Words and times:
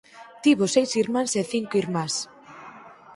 Tivo 0.43 0.63
seis 0.75 0.91
irmáns 1.03 1.31
e 1.41 1.43
cinco 1.53 1.73
irmás. 1.83 2.13